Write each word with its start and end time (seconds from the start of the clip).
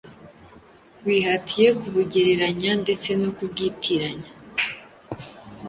bihatiye 1.05 1.69
kubugereranya 1.79 2.71
ndetse 2.83 3.09
no 3.21 3.29
kubwitiranya 3.37 4.29